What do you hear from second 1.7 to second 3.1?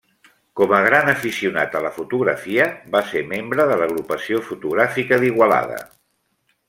a la fotografia, va